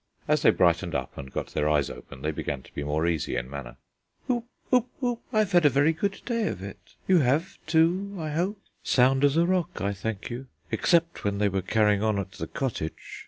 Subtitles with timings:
[0.27, 3.35] As they brightened up and got their eyes open, they began to be more easy
[3.37, 3.77] in manner.
[4.31, 4.47] "Oop!
[4.73, 4.87] Oop!
[5.03, 5.21] Oop!
[5.31, 6.95] I've had a very good day of it.
[7.07, 11.49] You have, too, I hope?" "Sound as a rock, I thank you, except when they
[11.49, 13.19] were carrying on at the cottage."